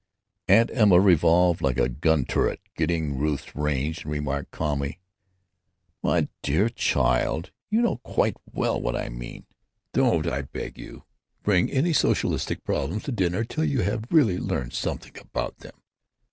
Aunt 0.47 0.71
Emma 0.73 0.99
revolved 0.99 1.61
like 1.61 1.77
a 1.77 1.87
gun 1.87 2.25
turret 2.25 2.59
getting 2.75 3.19
Ruth's 3.19 3.55
range, 3.55 4.01
and 4.03 4.11
remarked, 4.11 4.49
calmly: 4.49 4.99
"My 6.01 6.27
dear 6.41 6.69
child, 6.69 7.51
you 7.69 7.83
know 7.83 7.97
quite 7.97 8.35
well 8.51 8.81
what 8.81 8.95
I 8.95 9.09
mean. 9.09 9.45
Don't, 9.93 10.25
I 10.25 10.41
beg 10.41 10.75
of 10.79 10.83
you, 10.83 11.03
bring 11.43 11.69
any 11.69 11.93
socialistic 11.93 12.63
problems 12.63 13.03
to 13.03 13.11
dinner 13.11 13.43
till 13.43 13.63
you 13.65 13.83
have 13.83 14.05
really 14.09 14.39
learned 14.39 14.73
something 14.73 15.15
about 15.19 15.59
them.... 15.59 15.79